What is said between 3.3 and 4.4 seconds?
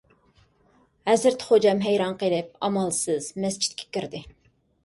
مەسچىتكە كىردى.